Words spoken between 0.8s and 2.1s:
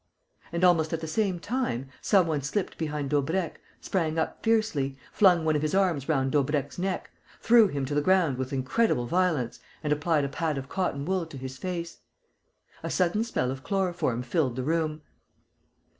at the same time,